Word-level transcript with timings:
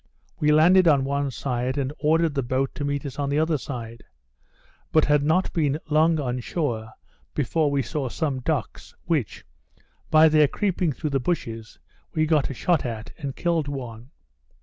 We 0.39 0.51
landed 0.51 0.87
on 0.87 1.03
one 1.03 1.29
side, 1.29 1.77
and 1.77 1.93
ordered 1.99 2.33
the 2.33 2.41
boat 2.41 2.73
to 2.73 2.83
meet 2.83 3.05
us 3.05 3.19
on 3.19 3.29
the 3.29 3.37
other 3.37 3.59
side; 3.59 4.03
but 4.91 5.05
had 5.05 5.21
not 5.21 5.53
been 5.53 5.77
long 5.91 6.19
on 6.19 6.39
shore 6.39 6.93
before 7.35 7.69
we 7.69 7.83
saw 7.83 8.09
some 8.09 8.39
ducks, 8.39 8.95
which, 9.05 9.45
by 10.09 10.27
their 10.27 10.47
creeping 10.47 10.91
through 10.91 11.11
the 11.11 11.19
bushes, 11.19 11.77
we 12.15 12.25
got 12.25 12.49
a 12.49 12.53
shot 12.55 12.83
at, 12.83 13.11
and 13.19 13.35
killed 13.35 13.67
one. 13.67 14.09